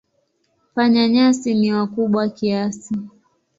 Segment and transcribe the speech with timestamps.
[0.75, 2.93] Panya-nyasi ni wakubwa kiasi.